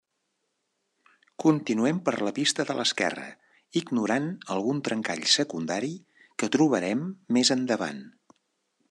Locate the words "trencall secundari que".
4.89-6.53